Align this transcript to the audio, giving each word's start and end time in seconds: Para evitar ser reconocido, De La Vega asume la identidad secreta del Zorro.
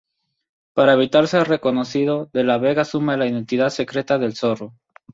Para 0.73 0.93
evitar 0.93 1.27
ser 1.27 1.47
reconocido, 1.47 2.27
De 2.33 2.43
La 2.43 2.57
Vega 2.57 2.81
asume 2.81 3.17
la 3.17 3.27
identidad 3.27 3.69
secreta 3.69 4.17
del 4.17 4.33
Zorro. 4.33 4.73